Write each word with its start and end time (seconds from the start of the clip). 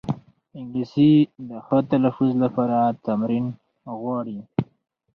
انګلیسي 0.57 1.11
د 1.49 1.51
ښه 1.65 1.77
تلفظ 1.91 2.31
لپاره 2.43 2.77
تمرین 3.05 3.45
غواړي 3.99 4.39